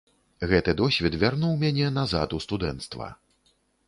Гэты 0.51 0.71
досвед 0.79 1.17
вярнуў 1.23 1.53
мяне 1.63 1.89
назад 1.97 2.33
у 2.39 2.39
студэнцтва. 2.45 3.11